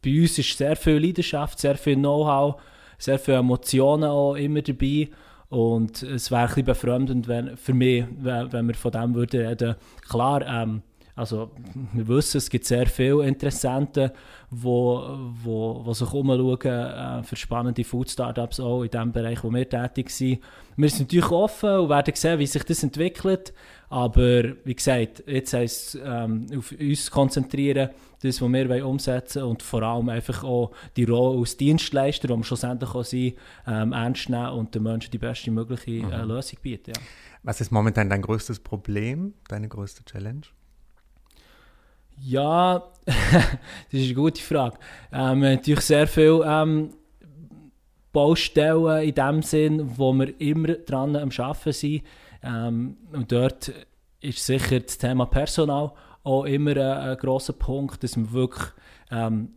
bei 0.03 0.21
uns 0.21 0.38
ist 0.38 0.59
sehr 0.59 0.76
viel 0.76 0.99
Leidenschaft, 0.99 1.59
sehr 1.59 1.77
viel 1.77 1.97
Know-how, 1.97 2.61
sehr 2.99 3.19
viele 3.19 3.38
Emotionen 3.38 4.05
auch 4.05 4.35
immer 4.35 4.62
dabei. 4.62 5.09
Und 5.49 6.03
es 6.03 6.31
wäre 6.31 6.43
ein 6.43 6.48
bisschen 6.48 6.65
befremdend 6.65 7.29
wenn, 7.29 7.56
für 7.56 7.75
mich, 7.75 8.05
wenn, 8.19 8.53
wenn 8.53 8.67
wir 8.67 8.75
von 8.75 8.93
dem 8.93 9.15
würden 9.15 9.46
reden. 9.46 9.77
Klar, 10.08 10.43
ähm, 10.46 10.82
also 11.17 11.51
wir 11.93 12.09
wissen, 12.09 12.39
es 12.39 12.51
gibt 12.51 12.65
sehr 12.65 12.87
viele 12.87 13.27
Interessenten, 13.27 14.11
die 14.11 14.44
wo, 14.63 15.19
wo, 15.43 15.85
wo 15.85 15.93
sich 15.93 16.13
umschauen 16.13 16.61
äh, 16.63 17.23
für 17.23 17.37
spannende 17.37 17.85
Food-Startups 17.85 18.61
auch 18.61 18.83
in 18.83 18.91
dem 18.91 19.13
Bereich, 19.13 19.43
wo 19.43 19.51
wir 19.51 19.69
tätig 19.69 20.11
sind. 20.11 20.41
Wir 20.77 20.89
sind 20.91 21.03
natürlich 21.03 21.31
offen 21.31 21.71
und 21.71 21.89
werden 21.89 22.15
sehen, 22.15 22.39
wie 22.39 22.47
sich 22.47 22.63
das 22.65 22.83
entwickelt. 22.83 23.53
Aber 23.89 24.43
wie 24.65 24.75
gesagt, 24.75 25.23
jetzt 25.27 25.53
heisst 25.53 25.94
es 25.94 26.01
ähm, 26.05 26.47
auf 26.56 26.73
uns 26.73 27.11
konzentrieren, 27.11 27.91
das, 28.23 28.41
was 28.41 28.53
wir 28.53 28.87
umsetzen 28.87 29.43
wollen 29.43 29.51
und 29.51 29.63
vor 29.63 29.83
allem 29.83 30.09
einfach 30.09 30.43
auch 30.44 30.73
die 30.97 31.05
Rolle 31.05 31.41
als 31.41 31.56
Dienstleister, 31.56 32.29
die 32.29 32.35
wir 32.35 32.44
schlussendlich 32.44 32.94
auch 32.94 33.05
sind, 33.05 33.35
ähm, 33.67 33.93
ernst 33.93 34.31
nehmen 34.31 34.49
und 34.51 34.75
den 34.75 34.83
Menschen 34.83 35.11
die 35.11 35.19
beste 35.19 35.51
mögliche 35.51 35.91
äh, 35.91 36.23
mhm. 36.23 36.29
Lösung 36.29 36.59
bieten. 36.63 36.93
Ja. 36.97 37.03
Was 37.43 37.61
ist 37.61 37.71
momentan 37.71 38.09
dein 38.09 38.23
größtes 38.23 38.61
Problem, 38.61 39.35
deine 39.49 39.69
größte 39.69 40.05
Challenge? 40.05 40.47
Ja, 42.21 42.83
das 43.06 43.17
ist 43.91 44.06
eine 44.06 44.15
gute 44.15 44.43
Frage. 44.43 44.79
Ähm, 45.13 45.41
natürlich 45.41 45.81
sehr 45.81 46.06
viele 46.06 46.43
ähm, 46.44 46.91
Baustellen 48.13 49.03
in 49.03 49.15
dem 49.15 49.43
Sinn, 49.43 49.99
wo 49.99 50.13
wir 50.13 50.41
immer 50.41 50.69
dran 50.69 51.17
am 51.17 51.31
Arbeiten 51.37 51.73
sind. 51.73 52.03
Ähm, 52.43 52.97
und 53.13 53.31
dort 53.31 53.73
ist 54.21 54.44
sicher 54.44 54.81
das 54.81 54.99
Thema 54.99 55.27
Personal 55.27 55.93
auch 56.25 56.44
immer 56.44 56.73
ein, 56.73 57.11
ein 57.11 57.17
grosser 57.19 57.53
Punkt, 57.53 58.03
dass 58.03 58.17
wir 58.17 58.33
wirklich 58.33 58.65
ähm, 59.11 59.51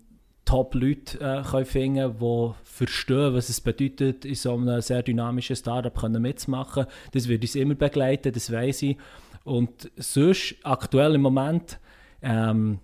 Top-Leute 0.45 1.19
äh, 1.19 1.43
können 1.43 2.15
die 2.19 2.53
verstehen, 2.63 3.33
was 3.33 3.49
es 3.49 3.59
bedeutet, 3.59 4.23
in 4.23 4.35
so 4.35 4.53
einem 4.53 4.79
sehr 4.81 5.03
dynamischen 5.03 5.55
Startup 5.55 6.09
mitzumachen. 6.09 6.85
Das 7.11 7.27
wird 7.27 7.41
uns 7.41 7.55
immer 7.55 7.75
begleiten, 7.75 8.31
das 8.31 8.51
weiß 8.51 8.83
ich. 8.83 8.97
Und 9.43 9.91
sonst, 9.97 10.55
aktuell 10.63 11.15
im 11.15 11.21
Moment, 11.21 11.79
ähm, 12.21 12.79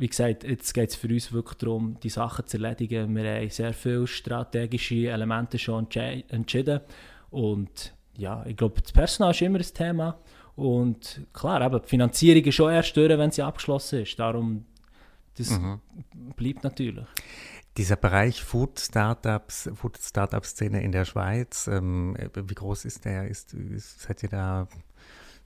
wie 0.00 0.08
gesagt, 0.08 0.44
jetzt 0.44 0.72
geht 0.72 0.90
es 0.90 0.96
für 0.96 1.08
uns 1.08 1.30
wirklich 1.30 1.58
darum, 1.58 2.00
die 2.00 2.08
Sachen 2.08 2.46
zu 2.46 2.56
erledigen. 2.56 3.14
Wir 3.14 3.34
haben 3.34 3.50
sehr 3.50 3.74
viele 3.74 4.06
strategische 4.06 5.10
Elemente 5.10 5.58
schon 5.58 5.88
entschieden. 5.90 6.80
Und 7.28 7.94
ja, 8.16 8.44
ich 8.46 8.56
glaube, 8.56 8.80
das 8.80 8.92
Personal 8.92 9.32
ist 9.32 9.42
immer 9.42 9.58
ein 9.58 9.74
Thema. 9.74 10.18
Und 10.56 11.22
klar, 11.34 11.60
eben, 11.64 11.82
die 11.82 11.88
Finanzierung 11.88 12.44
ist 12.44 12.54
schon 12.54 12.72
erst 12.72 12.96
durch, 12.96 13.10
wenn 13.10 13.30
sie 13.30 13.42
abgeschlossen 13.42 14.02
ist. 14.02 14.18
Darum, 14.18 14.64
das 15.36 15.50
mhm. 15.50 15.80
bleibt 16.34 16.64
natürlich. 16.64 17.06
Dieser 17.76 17.96
Bereich 17.96 18.42
Food 18.42 18.80
Startups, 18.80 19.70
Food 19.74 19.98
Startup 19.98 20.44
Szene 20.44 20.82
in 20.82 20.92
der 20.92 21.04
Schweiz, 21.04 21.66
ähm, 21.66 22.16
wie 22.34 22.54
groß 22.54 22.86
ist 22.86 23.04
der? 23.04 23.28
Ist, 23.28 23.54
ist, 23.54 24.00
seid 24.00 24.22
ihr 24.22 24.28
da 24.30 24.66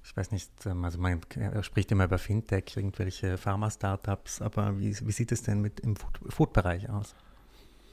ich 0.05 0.17
weiß 0.17 0.33
nicht, 0.33 0.51
ähm, 0.67 0.85
also 0.85 0.99
man 0.99 1.21
spricht 1.63 1.91
immer 1.93 2.05
über 2.05 2.19
Fintech, 2.19 2.77
irgendwelche 2.77 3.39
Pharma-Startups, 3.39 4.43
aber 4.43 4.79
wie, 4.79 4.95
wie, 5.01 5.13
sieht 5.13 5.33
es 5.33 5.43
denn 5.43 5.61
mit 5.61 5.81
im 5.81 5.97
Food-Bereich 5.97 6.91
aus? 6.91 7.15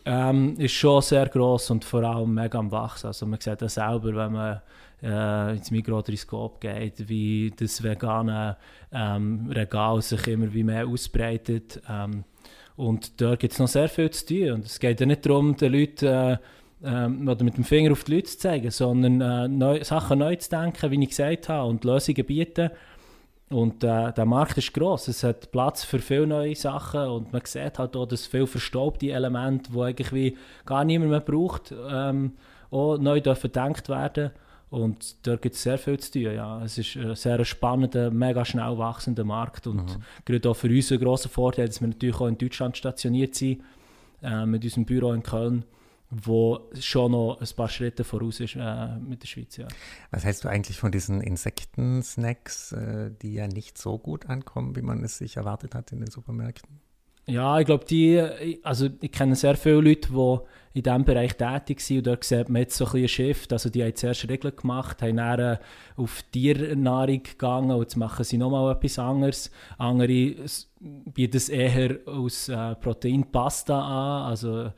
Ähm, 0.04 0.56
ist 0.58 0.74
schon 0.74 1.02
sehr 1.02 1.28
gross 1.30 1.70
und 1.70 1.86
vor 1.86 2.04
allem 2.04 2.34
mega 2.34 2.58
am 2.58 2.72
Wachsen. 2.72 3.08
Also 3.08 3.26
man 3.28 3.40
sieht 3.40 3.62
das 3.62 3.76
selber, 3.76 4.16
wenn 4.16 4.32
man 4.32 4.62
äh, 5.04 5.56
ins 5.56 5.70
Mikroskop 5.70 6.60
geht, 6.60 7.08
wie 7.08 7.54
das 7.56 7.84
vegane 7.84 8.58
ähm, 8.92 9.48
Regal 9.52 10.02
sich 10.02 10.28
immer 10.28 10.52
wie 10.54 10.64
mehr 10.64 10.88
ausbreitet. 10.88 11.82
Ähm, 11.88 12.24
und 12.76 13.22
da 13.22 13.36
gibt 13.36 13.54
es 13.54 13.60
noch 13.60 13.68
sehr 13.68 13.90
viel 13.90 14.10
zu 14.10 14.26
tun. 14.26 14.52
Und 14.54 14.66
es 14.66 14.80
geht 14.80 15.00
ja 15.00 15.06
nicht 15.06 15.26
darum, 15.26 15.56
den 15.56 15.72
Leuten 15.72 16.06
äh, 16.06 16.38
ähm, 16.84 17.28
oder 17.28 17.44
mit 17.44 17.58
dem 17.58 17.64
Finger 17.64 17.92
auf 17.92 18.04
die 18.04 18.16
Leute 18.16 18.28
zu 18.28 18.40
zeigen, 18.40 18.72
sondern 18.72 19.22
äh, 19.22 19.48
neu, 19.48 19.84
Sachen 19.84 20.20
neu 20.20 20.36
zu 20.36 20.50
denken, 20.50 20.92
wie 20.92 21.04
ich 21.04 21.10
gesagt 21.10 21.50
habe, 21.50 21.70
und 21.70 21.84
Lösungen 21.84 22.26
bieten. 22.26 22.72
Und 23.50 23.84
äh, 23.84 24.14
der 24.14 24.26
Markt 24.26 24.58
ist 24.58 24.74
gross. 24.74 25.10
Es 25.10 25.24
hat 25.24 25.52
Platz 25.52 25.84
für 25.84 26.00
viele 26.00 26.26
neue 26.26 26.56
Sachen 26.56 27.02
und 27.02 27.34
man 27.34 27.42
sieht 27.44 27.80
halt 27.80 27.96
auch, 27.98 28.06
dass 28.06 28.26
viele 28.26 28.48
verstaubte 28.48 29.12
Elemente, 29.12 29.72
die 29.74 29.80
eigentlich 29.80 30.14
wie 30.14 30.38
gar 30.66 30.86
niemand 30.86 31.12
mehr 31.12 31.20
braucht, 31.20 31.74
ähm, 31.90 32.34
auch 32.70 32.98
neu 32.98 33.20
dürfen 33.20 33.52
gedacht 33.52 33.90
werden. 33.90 34.32
Und 34.70 35.28
da 35.28 35.36
gibt 35.36 35.56
es 35.56 35.64
sehr 35.64 35.78
viel 35.78 36.00
zu 36.00 36.14
tun. 36.14 36.34
Ja. 36.34 36.64
Es 36.64 36.78
ist 36.78 36.96
ein 36.96 37.14
sehr 37.16 37.44
spannender, 37.44 38.10
mega 38.10 38.46
schnell 38.46 38.78
wachsender 38.78 39.26
Markt. 39.26 39.68
Und 39.68 39.98
mhm. 39.98 40.04
gerade 40.24 40.50
auch 40.50 40.56
für 40.56 40.70
uns 40.70 40.90
ein 40.90 41.00
grosser 41.00 41.28
Vorteil, 41.28 41.68
dass 41.68 41.82
wir 41.82 41.90
natürlich 41.90 42.16
auch 42.16 42.28
in 42.28 42.38
Deutschland 42.38 42.78
stationiert 42.78 43.36
sind, 43.36 43.62
äh, 44.24 44.46
mit 44.46 44.64
unserem 44.64 44.86
Büro 44.86 45.12
in 45.12 45.24
Köln 45.24 45.66
wo 46.12 46.70
schon 46.80 47.14
noch 47.14 47.40
ein 47.40 47.48
paar 47.56 47.70
Schritte 47.70 48.04
voraus 48.04 48.42
ist 48.42 48.56
äh, 48.58 48.98
mit 49.00 49.24
der 49.24 49.28
Schweiz. 49.28 49.56
Ja. 49.58 49.68
Was 50.12 50.26
hältst 50.26 50.44
du 50.44 50.50
eigentlich 50.50 50.78
von 50.78 50.92
diesen 50.92 51.22
Insektensnacks, 51.22 52.74
äh, 52.74 53.12
die 53.22 53.34
ja 53.34 53.48
nicht 53.48 53.78
so 53.78 53.98
gut 53.98 54.28
ankommen, 54.28 54.76
wie 54.76 54.82
man 54.82 55.04
es 55.04 55.18
sich 55.18 55.38
erwartet 55.38 55.74
hat 55.74 55.92
in 55.94 56.02
den 56.02 56.12
Supermärkten? 56.12 56.82
Ja, 57.28 57.60
ich 57.60 57.66
glaube, 57.66 57.86
die, 57.86 58.60
also 58.64 58.90
ich 59.00 59.12
kenne 59.12 59.36
sehr 59.36 59.56
viele 59.56 59.80
Leute, 59.80 60.10
die 60.10 60.38
in 60.74 60.84
diesem 60.84 61.06
Bereich 61.06 61.36
tätig 61.38 61.80
sind 61.80 62.00
und 62.00 62.08
dort 62.08 62.24
sieht 62.24 62.50
man 62.50 62.64
jetzt 62.64 62.76
so 62.76 62.86
ein 62.86 62.92
bisschen 62.94 63.08
Shift. 63.08 63.54
Also 63.54 63.70
die 63.70 63.84
haben 63.84 63.96
zuerst 63.96 64.28
Regeln 64.28 64.56
gemacht, 64.56 65.02
haben 65.02 65.18
dann 65.18 65.40
äh, 65.40 65.58
auf 65.98 66.24
Tiernahrung 66.32 67.22
gegangen 67.24 67.72
und 67.72 67.82
jetzt 67.82 67.96
machen 67.96 68.26
sie 68.26 68.38
nochmal 68.38 68.76
etwas 68.76 68.98
anderes. 69.00 69.52
Andere 69.78 70.36
bieten 70.80 71.38
es 71.38 71.50
eher 71.50 72.00
aus 72.06 72.50
äh, 72.50 72.76
Proteinpasta 72.76 73.80
an, 73.80 74.30
also 74.30 74.72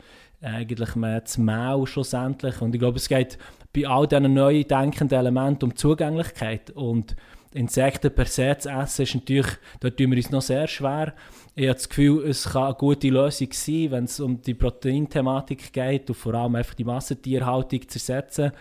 eigentlich 0.44 0.96
mehr 0.96 1.22
das 1.22 1.38
Mehl 1.38 1.86
schlussendlich. 1.86 2.62
Und 2.62 2.76
ich 2.76 2.80
glaube, 2.80 2.98
es 2.98 3.08
geht 3.08 3.38
bei 3.74 3.88
all 3.88 4.08
diesen 4.08 4.34
neu 4.34 4.64
denkenden 4.64 5.18
Elementen 5.18 5.66
um 5.66 5.76
Zugänglichkeit. 5.76 6.70
Und 6.72 7.16
Insekten 7.54 8.14
per 8.14 8.26
se 8.26 8.58
zu 8.58 8.70
essen, 8.70 9.04
ist 9.04 9.16
natürlich, 9.16 9.48
dort 9.80 9.98
tun 9.98 10.12
wir 10.12 10.18
uns 10.18 10.32
noch 10.32 10.42
sehr 10.42 10.68
schwer. 10.68 11.14
Ich 11.56 11.68
habe 11.68 11.76
das 11.76 11.88
Gefühl, 11.88 12.28
es 12.28 12.46
kann 12.46 12.64
eine 12.66 12.74
gute 12.74 13.10
Lösung 13.10 13.50
sein, 13.52 13.92
wenn 13.92 14.04
es 14.06 14.20
um 14.20 14.42
die 14.42 14.56
Proteinthematik 14.56 15.72
geht 15.72 16.10
und 16.10 16.16
vor 16.16 16.34
allem 16.34 16.56
einfach 16.56 16.74
die 16.74 16.84
Massentierhaltung 16.84 17.88
zu 17.88 17.98
ersetzen. 17.98 18.52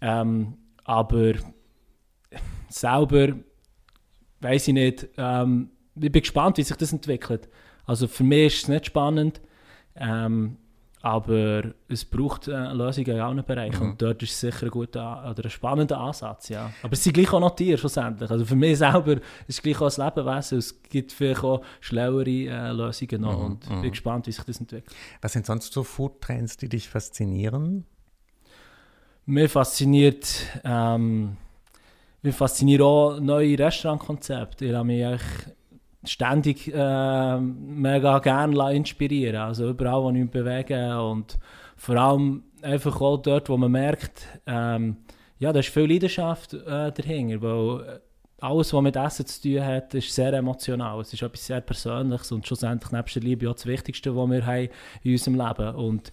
Ähm, 0.00 0.54
aber 0.84 1.34
selber 2.68 3.34
weiß 4.40 4.68
ich 4.68 4.74
nicht. 4.74 5.08
Ähm, 5.16 5.70
ich 5.94 6.12
bin 6.12 6.22
gespannt, 6.22 6.58
wie 6.58 6.62
sich 6.62 6.76
das 6.76 6.92
entwickelt. 6.92 7.48
Also 7.86 8.06
für 8.08 8.24
mich 8.24 8.54
ist 8.54 8.62
es 8.64 8.68
nicht 8.68 8.86
spannend. 8.86 9.40
Ähm, 9.96 10.56
aber 11.08 11.62
es 11.88 12.04
braucht 12.04 12.50
eine 12.50 12.74
Lösung 12.74 13.06
in 13.06 13.18
allen 13.18 13.42
Bereichen 13.42 13.82
mhm. 13.82 13.90
und 13.92 14.02
dort 14.02 14.22
ist 14.22 14.32
es 14.32 14.40
sicher 14.40 14.64
ein 14.64 14.70
guter 14.70 15.30
oder 15.30 15.44
ein 15.44 15.50
spannender 15.50 15.98
Ansatz, 15.98 16.50
ja. 16.50 16.70
Aber 16.82 16.92
es 16.92 17.02
sind 17.02 17.14
gleich 17.14 17.32
auch 17.32 17.40
noch 17.40 17.56
Tiere 17.56 17.78
schlussendlich. 17.78 18.30
Also 18.30 18.44
für 18.44 18.56
mich 18.56 18.76
selber 18.76 19.14
ist 19.14 19.22
es 19.46 19.62
gleich 19.62 19.80
auch 19.80 19.90
ein 19.90 20.04
Lebewesen. 20.04 20.58
Es 20.58 20.82
gibt 20.82 21.12
vielleicht 21.12 21.42
auch 21.42 21.62
schlauere 21.80 22.28
äh, 22.28 22.72
Lösungen 22.72 23.22
noch 23.22 23.38
mhm. 23.38 23.44
und 23.46 23.64
ich 23.64 23.70
bin 23.70 23.78
mhm. 23.78 23.90
gespannt, 23.90 24.26
wie 24.26 24.32
sich 24.32 24.44
das 24.44 24.60
entwickelt. 24.60 24.94
Was 25.22 25.32
sind 25.32 25.46
sonst 25.46 25.72
so 25.72 25.82
Food-Trends, 25.82 26.58
die 26.58 26.68
dich 26.68 26.90
faszinieren? 26.90 27.86
Mir 29.24 29.48
fasziniert, 29.48 30.28
ähm, 30.62 31.38
mir 32.20 32.32
fasziniert 32.34 32.82
auch 32.82 33.18
neue 33.18 33.58
Restaurantkonzepte. 33.58 34.66
Ich 34.66 34.74
habe 34.74 34.86
mich 34.86 35.06
ständig 36.04 36.72
äh, 36.72 37.40
mega 37.40 38.18
gerne 38.20 38.74
inspirieren 38.74 39.36
Also 39.36 39.70
überall, 39.70 40.02
wo 40.02 40.10
ich 40.10 40.16
mich 40.16 40.30
bewege 40.30 41.00
und 41.02 41.38
vor 41.76 41.96
allem 41.96 42.44
einfach 42.62 43.00
auch 43.00 43.18
dort, 43.18 43.48
wo 43.48 43.56
man 43.56 43.72
merkt, 43.72 44.26
ähm, 44.46 44.98
ja, 45.38 45.52
da 45.52 45.60
ist 45.60 45.68
viel 45.68 45.90
Leidenschaft 45.90 46.54
äh, 46.54 46.92
dahinter, 46.92 47.40
weil 47.42 47.86
äh, 47.86 48.00
alles, 48.40 48.72
was 48.72 48.82
mit 48.82 48.96
Essen 48.96 49.26
zu 49.26 49.42
tun 49.42 49.64
hat, 49.64 49.94
ist 49.94 50.14
sehr 50.14 50.32
emotional. 50.32 51.00
Es 51.00 51.12
ist 51.12 51.22
etwas 51.22 51.46
sehr 51.46 51.60
Persönliches 51.60 52.32
und 52.32 52.46
schlussendlich 52.46 52.92
nebst 52.92 53.16
der 53.16 53.22
Liebe 53.22 53.50
auch 53.50 53.54
das 53.54 53.66
Wichtigste, 53.66 54.14
was 54.16 54.30
wir 54.30 54.46
haben 54.46 54.68
in 55.02 55.12
unserem 55.12 55.34
Leben 55.34 55.74
und 55.74 56.12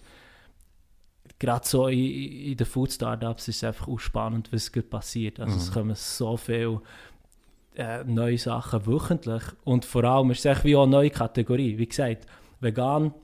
gerade 1.38 1.66
so 1.66 1.88
in, 1.88 1.98
in 1.98 2.56
den 2.56 2.66
Food 2.66 2.92
Startups 2.92 3.48
ist 3.48 3.56
es 3.56 3.64
einfach 3.64 3.88
auch 3.88 3.98
spannend, 3.98 4.52
was 4.52 4.70
passiert. 4.70 5.40
Also 5.40 5.52
mhm. 5.52 5.58
es 5.58 5.72
kommen 5.72 5.94
so 5.94 6.36
viele 6.36 6.80
äh, 7.76 8.04
neue 8.04 8.38
Sachen 8.38 8.86
wöchentlich. 8.86 9.42
Und 9.64 9.84
vor 9.84 10.04
allem 10.04 10.30
ist 10.30 10.44
es 10.44 10.64
wie 10.64 10.76
auch 10.76 10.84
eine 10.84 10.92
neue 10.92 11.10
Kategorie. 11.10 11.78
Wie 11.78 11.86
gesagt, 11.86 12.26
vegan 12.60 13.14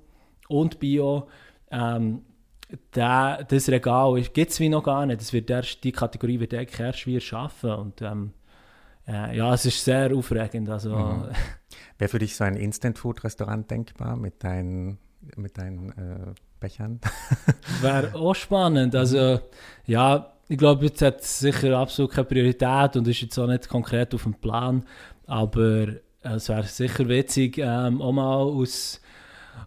und 0.49 0.78
Bio. 0.78 1.28
Ähm, 1.71 2.23
der, 2.94 3.44
das 3.44 3.68
Regal 3.68 4.21
gibt 4.23 4.52
es 4.52 4.61
wie 4.61 4.68
noch 4.68 4.85
gar 4.85 5.04
nicht. 5.06 5.21
Das 5.21 5.32
wird 5.32 5.50
erst, 5.50 5.85
die 5.85 5.92
Kategorie 5.92 6.40
wird 6.40 6.54
eigentlich 6.54 6.80
erst 6.80 7.06
wieder 7.06 7.21
schaffen. 7.21 7.71
Und 7.71 8.02
ähm, 8.02 8.32
äh, 9.06 9.37
ja, 9.37 9.52
es 9.54 9.66
ist 9.66 9.85
sehr 9.85 10.14
aufregend. 10.14 10.68
Also, 10.68 10.97
mhm. 10.97 11.25
Wäre 11.99 12.09
für 12.09 12.18
dich 12.18 12.37
so 12.37 12.44
ein 12.44 12.56
Instant-Food-Restaurant 12.56 13.71
denkbar 13.71 14.16
mit 14.16 14.42
deinen, 14.42 14.99
mit 15.37 15.59
deinen 15.59 15.90
äh, 15.90 16.35
Bechern? 16.61 17.00
Wäre 17.80 18.14
auch 18.14 18.35
spannend. 18.35 18.94
Also 18.94 19.40
ja, 19.87 20.32
ich 20.52 20.59
glaube, 20.59 20.85
jetzt 20.85 21.00
hat 21.00 21.23
es 21.23 21.38
sicher 21.38 21.78
absolut 21.78 22.11
keine 22.11 22.26
Priorität 22.26 22.97
und 22.97 23.09
ist 23.09 23.23
jetzt 23.23 23.38
auch 23.38 23.47
nicht 23.47 23.71
konkret 23.71 24.14
auf 24.14 24.25
dem 24.25 24.35
Plan. 24.35 24.85
Aber 25.26 25.88
äh, 25.88 25.97
es 26.23 26.50
wäre 26.50 26.64
sicher 26.64 27.09
witzig, 27.09 27.56
ähm, 27.56 28.02
auch 28.02 28.12
mal 28.12 28.37
aus, 28.37 29.00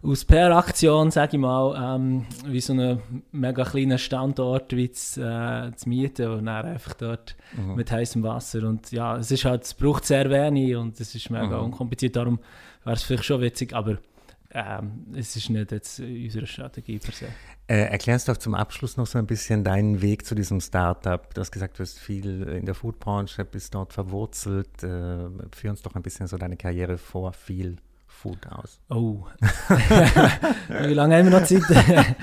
aus 0.00 0.24
PR-Aktion, 0.24 1.10
sage 1.10 1.38
ich 1.38 1.40
mal, 1.40 1.96
ähm, 1.96 2.26
wie 2.46 2.60
so 2.60 2.72
einen 2.72 3.00
mega 3.32 3.64
kleinen 3.64 3.98
Standort 3.98 4.76
wie 4.76 4.88
zu, 4.92 5.22
äh, 5.22 5.74
zu 5.74 5.88
mieten 5.88 6.30
und 6.30 6.46
dann 6.46 6.66
einfach 6.66 6.94
dort 6.94 7.34
mhm. 7.56 7.74
mit 7.74 7.90
heißem 7.90 8.22
Wasser. 8.22 8.62
Und 8.62 8.92
ja, 8.92 9.16
es 9.16 9.32
ist 9.32 9.44
halt, 9.44 9.64
es 9.64 9.74
braucht 9.74 10.04
sehr 10.04 10.30
wenig 10.30 10.76
und 10.76 11.00
es 11.00 11.16
ist 11.16 11.30
mega 11.30 11.58
mhm. 11.58 11.64
unkompliziert, 11.64 12.14
darum 12.14 12.38
wäre 12.84 12.94
es 12.94 13.02
vielleicht 13.02 13.24
schon 13.24 13.40
witzig, 13.40 13.74
aber 13.74 13.98
ähm, 14.56 15.04
es 15.14 15.36
ist 15.36 15.50
nicht 15.50 15.70
jetzt 15.70 16.00
unsere 16.00 16.46
Strategie 16.46 16.98
per 16.98 17.12
se. 17.12 17.26
Äh, 17.66 17.90
erklärst 17.90 18.28
doch 18.28 18.38
zum 18.38 18.54
Abschluss 18.54 18.96
noch 18.96 19.06
so 19.06 19.18
ein 19.18 19.26
bisschen 19.26 19.64
deinen 19.64 20.00
Weg 20.00 20.24
zu 20.24 20.34
diesem 20.34 20.62
Startup. 20.62 21.32
Du 21.34 21.42
hast 21.42 21.50
gesagt, 21.50 21.78
du 21.78 21.82
hast 21.82 21.98
viel 21.98 22.42
in 22.42 22.64
der 22.64 22.74
Foodbranche, 22.74 23.44
bist 23.44 23.74
dort 23.74 23.92
verwurzelt. 23.92 24.82
Äh, 24.82 25.28
führ 25.54 25.70
uns 25.70 25.82
doch 25.82 25.94
ein 25.94 26.02
bisschen 26.02 26.26
so 26.26 26.38
deine 26.38 26.56
Karriere 26.56 26.96
vor 26.96 27.34
viel 27.34 27.76
Food 28.06 28.38
aus. 28.46 28.80
Oh. 28.88 29.26
Wie 30.86 30.94
lange 30.94 31.18
haben 31.18 31.30
wir 31.30 31.38
noch 31.38 31.46
Zeit? 31.46 31.62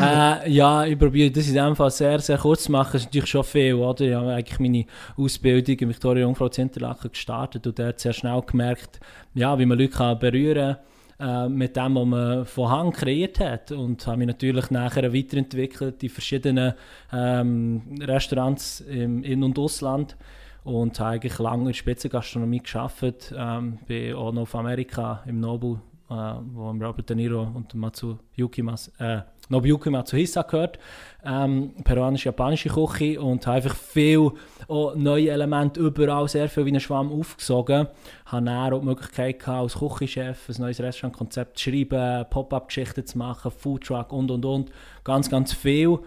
äh, 0.00 0.50
ja, 0.50 0.86
ich 0.86 0.98
probiere 0.98 1.32
das 1.32 1.48
in 1.48 1.54
dem 1.54 1.76
Fall 1.76 1.90
sehr, 1.90 2.18
sehr 2.20 2.38
kurz 2.38 2.64
zu 2.64 2.72
machen. 2.72 2.92
Das 2.94 3.02
ist 3.02 3.08
natürlich 3.08 3.28
schon 3.28 3.44
viel, 3.44 3.74
oder? 3.74 4.00
Ich 4.06 4.14
habe 4.14 4.32
eigentlich 4.32 4.58
meine 4.58 4.86
Ausbildung 5.18 5.76
in 5.80 5.88
Victoria 5.90 6.22
Jungfrau 6.22 6.48
zu 6.48 6.62
Interlaken 6.62 7.10
gestartet 7.10 7.66
und 7.66 7.78
dort 7.78 8.00
sehr 8.00 8.14
schnell 8.14 8.40
gemerkt, 8.40 9.00
ja, 9.34 9.58
wie 9.58 9.66
man 9.66 9.78
Leute 9.78 10.16
berühren 10.16 10.76
kann 10.76 10.93
äh, 11.18 11.48
mit 11.48 11.76
dem, 11.76 11.94
was 11.94 12.06
man 12.06 12.44
von 12.46 12.70
Hand 12.70 12.94
kreiert 12.94 13.40
hat. 13.40 13.72
Und 13.72 14.06
habe 14.06 14.18
mich 14.18 14.28
natürlich 14.28 14.70
nachher 14.70 15.12
weiterentwickelt 15.12 16.02
in 16.02 16.08
verschiedenen 16.08 16.74
ähm, 17.12 17.82
Restaurants 18.00 18.80
im 18.80 19.22
In- 19.22 19.42
und 19.42 19.58
Ausland 19.58 20.16
und 20.64 20.98
habe 20.98 21.10
eigentlich 21.10 21.38
lange 21.38 21.68
in 21.68 21.74
Spitzengastronomie 21.74 22.60
gearbeitet. 22.60 23.32
Ähm, 23.36 23.78
bin 23.86 24.14
auch 24.14 24.32
noch 24.32 24.42
auf 24.42 24.54
Amerika 24.54 25.22
im 25.26 25.40
Nobu, 25.40 25.78
äh, 26.10 26.14
wo 26.52 26.70
Robert 26.70 27.08
De 27.08 27.16
Niro 27.16 27.42
und 27.42 27.74
Matsuyuki 27.74 28.62
Mas, 28.62 28.88
äh, 28.98 29.22
Nobuyuki 29.48 29.90
Matsuhisa 29.90 30.42
gehört, 30.42 30.78
ähm, 31.24 31.74
peruanisch-japanische 31.84 32.70
Küche 32.70 33.20
und 33.20 33.46
habe 33.46 33.56
einfach 33.56 33.76
viel 33.76 34.32
neue 34.68 35.30
Elemente 35.30 35.80
überall, 35.80 36.28
sehr 36.28 36.48
viel 36.48 36.64
wie 36.64 36.72
ein 36.72 36.80
Schwamm 36.80 37.12
aufgesogen. 37.12 37.88
Habe 38.26 38.44
dann 38.46 38.72
auch 38.72 38.80
die 38.80 38.86
Möglichkeit 38.86 39.38
gehabt, 39.40 39.62
als 39.62 39.78
Küchenchef 39.78 40.48
ein 40.48 40.62
neues 40.62 40.80
Restaurantkonzept 40.80 41.58
zu 41.58 41.70
schreiben, 41.70 42.26
Pop-Up-Geschichten 42.30 43.06
zu 43.06 43.18
machen, 43.18 43.50
Foodtruck 43.50 44.12
und 44.12 44.30
und 44.30 44.44
und, 44.44 44.70
ganz, 45.04 45.28
ganz 45.28 45.52
viel 45.52 45.98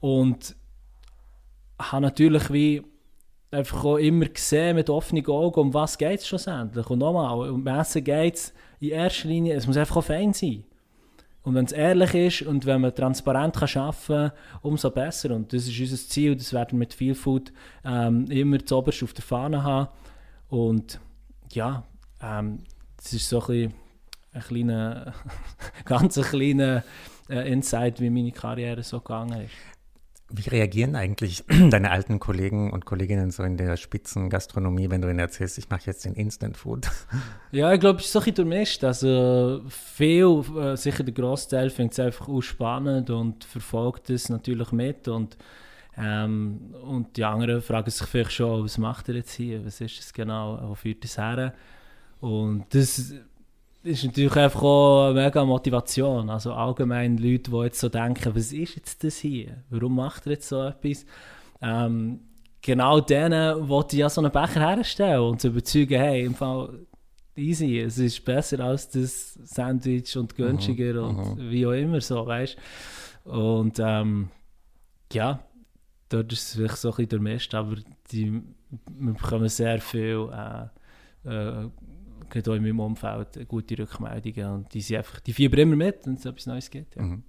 und 0.00 0.56
habe 1.80 2.02
natürlich 2.02 2.52
wie 2.52 2.82
einfach 3.50 3.84
auch 3.84 3.96
immer 3.96 4.26
gesehen 4.26 4.76
mit 4.76 4.90
offenen 4.90 5.26
Augen, 5.26 5.60
um 5.60 5.74
was 5.74 5.98
geht 5.98 6.20
es 6.20 6.28
schlussendlich. 6.28 6.88
Und 6.88 7.00
nochmal, 7.00 7.50
um 7.50 7.66
Essen 7.66 8.04
geht 8.04 8.36
es 8.36 8.54
in 8.80 8.90
erster 8.90 9.28
Linie, 9.28 9.54
es 9.54 9.66
muss 9.66 9.76
einfach 9.76 9.96
auch 9.96 10.04
fein 10.04 10.32
sein 10.32 10.64
Und 11.42 11.54
wenn 11.54 11.66
es 11.66 11.72
ehrlich 11.72 12.14
ist 12.14 12.42
und 12.42 12.66
wenn 12.66 12.80
man 12.80 12.94
transparent 12.94 13.54
kann 13.56 13.82
arbeiten 13.82 14.06
kann, 14.06 14.32
umso 14.62 14.90
besser. 14.90 15.34
Und 15.34 15.52
das 15.52 15.68
ist 15.68 15.78
unser 15.78 15.96
Ziel, 15.96 16.34
das 16.34 16.52
werden 16.52 16.72
wir 16.72 16.78
mit 16.78 16.94
viel 16.94 17.14
Food 17.14 17.52
ähm, 17.84 18.26
immer 18.30 18.64
zuoberst 18.64 19.02
auf 19.02 19.12
der 19.12 19.24
Fahne 19.24 19.62
haben. 19.62 19.88
Und 20.48 20.98
ja, 21.52 21.84
ähm, 22.22 22.64
das 22.96 23.12
ist 23.12 23.28
so 23.28 23.40
ein, 23.40 23.46
bisschen 23.46 23.74
ein 24.32 24.42
kleiner, 24.42 25.14
ganz 25.84 26.18
ein 26.18 26.24
kleiner 26.24 26.82
äh, 27.28 27.52
Insight, 27.52 28.00
wie 28.00 28.10
meine 28.10 28.32
Karriere 28.32 28.82
so 28.82 28.98
gegangen 28.98 29.42
ist. 29.42 29.52
Wie 30.32 30.48
reagieren 30.48 30.96
eigentlich 30.96 31.44
deine 31.70 31.90
alten 31.90 32.18
Kollegen 32.18 32.72
und 32.72 32.84
Kolleginnen 32.84 33.30
so 33.30 33.42
in 33.42 33.56
der 33.56 33.76
Spitzengastronomie, 33.76 34.90
wenn 34.90 35.02
du 35.02 35.08
ihnen 35.08 35.18
erzählst, 35.18 35.58
ich 35.58 35.68
mache 35.68 35.82
jetzt 35.86 36.04
den 36.04 36.14
Instant 36.14 36.56
Food? 36.56 36.88
Ja, 37.52 37.72
ich 37.72 37.80
glaube, 37.80 37.98
es 37.98 38.06
ist 38.06 38.12
so 38.12 38.20
ein 38.20 38.34
durchmischt. 38.34 38.84
Also 38.84 39.62
viel, 39.68 40.44
äh, 40.56 40.76
sicher 40.76 41.02
der 41.02 41.14
Großteil 41.14 41.68
findet 41.70 41.94
es 41.94 41.98
einfach 41.98 42.28
auch 42.28 42.40
spannend 42.40 43.10
und 43.10 43.44
verfolgt 43.44 44.08
es 44.10 44.28
natürlich 44.28 44.70
mit 44.70 45.08
und 45.08 45.36
ähm, 45.96 46.74
und 46.82 47.16
die 47.16 47.24
anderen 47.24 47.60
fragen 47.60 47.90
sich 47.90 48.06
vielleicht 48.06 48.32
schon, 48.32 48.64
was 48.64 48.78
macht 48.78 49.08
er 49.08 49.16
jetzt 49.16 49.32
hier, 49.32 49.64
was 49.66 49.80
ist 49.80 49.98
das 49.98 50.12
genau, 50.12 50.58
wo 50.62 50.74
führt 50.74 51.02
das 51.02 51.18
her? 51.18 51.52
Und 52.20 52.66
das 52.70 53.14
ist 53.82 54.04
natürlich 54.04 54.36
einfach 54.36 54.62
auch 54.62 55.10
eine 55.10 55.22
mega 55.22 55.44
Motivation. 55.44 56.28
Also 56.30 56.52
allgemein 56.52 57.16
Leute, 57.16 57.50
die 57.50 57.56
jetzt 57.56 57.80
so 57.80 57.88
denken, 57.88 58.34
was 58.34 58.52
ist 58.52 58.76
jetzt 58.76 59.02
das 59.04 59.18
hier? 59.18 59.62
Warum 59.70 59.96
macht 59.96 60.26
er 60.26 60.32
jetzt 60.32 60.48
so 60.48 60.62
etwas? 60.62 61.06
Ähm, 61.62 62.20
genau 62.60 63.00
denen 63.00 63.68
wollte 63.68 63.96
ich 63.96 64.00
ja 64.00 64.10
so 64.10 64.20
einen 64.20 64.32
Becher 64.32 64.60
herstellen 64.60 65.22
und 65.22 65.40
zu 65.40 65.48
überzeugen, 65.48 65.98
hey, 65.98 66.24
im 66.24 66.34
Fall 66.34 66.86
easy, 67.36 67.78
es 67.78 67.98
ist 67.98 68.24
besser 68.24 68.60
als 68.60 68.90
das 68.90 69.34
Sandwich 69.44 70.16
und 70.16 70.34
günstiger 70.34 70.94
mhm, 70.94 71.18
und 71.18 71.38
mhm. 71.38 71.50
wie 71.50 71.66
auch 71.66 71.72
immer 71.72 72.00
so, 72.00 72.26
weißt 72.26 72.56
Und 73.24 73.78
ähm, 73.78 74.28
ja, 75.12 75.40
dort 76.08 76.32
ist 76.32 76.48
es 76.48 76.54
vielleicht 76.54 76.76
so 76.76 76.88
ein 76.88 76.96
bisschen 76.96 77.08
durchmischt, 77.08 77.54
aber 77.54 77.76
die, 78.10 78.42
wir 78.90 79.12
bekommen 79.14 79.48
sehr 79.48 79.80
viel 79.80 80.28
äh, 80.32 81.28
äh, 81.28 81.68
gerade 82.30 82.50
auch 82.50 82.54
in 82.54 82.62
meinem 82.62 82.80
Umfeld 82.80 83.46
gute 83.48 83.78
Rückmeldungen 83.78 84.50
und 84.50 84.74
die, 84.74 84.80
sind 84.80 84.98
einfach, 84.98 85.20
die 85.20 85.32
fiebern 85.32 85.60
immer 85.60 85.76
mit, 85.76 86.06
wenn 86.06 86.14
es 86.14 86.24
etwas 86.24 86.46
Neues 86.46 86.70
gibt. 86.70 86.96
Ja. 86.96 87.02
Mhm. 87.02 87.24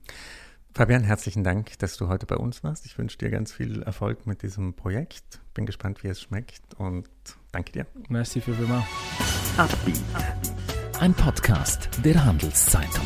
Fabian, 0.74 1.04
herzlichen 1.04 1.44
Dank, 1.44 1.78
dass 1.80 1.98
du 1.98 2.08
heute 2.08 2.26
bei 2.26 2.38
uns 2.38 2.64
warst. 2.64 2.86
Ich 2.86 2.98
wünsche 2.98 3.18
dir 3.18 3.30
ganz 3.30 3.52
viel 3.52 3.82
Erfolg 3.84 4.26
mit 4.26 4.42
diesem 4.42 4.74
Projekt. 4.74 5.42
Bin 5.54 5.66
gespannt, 5.66 6.02
wie 6.04 6.08
es 6.08 6.22
schmeckt 6.22 6.62
und 6.78 7.10
danke 7.52 7.74
dir. 7.74 7.88
Merci 8.08 8.40
vielmals. 8.40 8.86
Ein 11.00 11.14
Podcast 11.14 11.90
der 12.06 12.24
Handelszeitung. 12.24 13.06